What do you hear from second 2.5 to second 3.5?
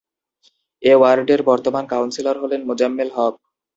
Mozammel Haque.